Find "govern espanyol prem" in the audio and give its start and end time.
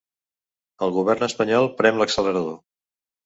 0.95-2.01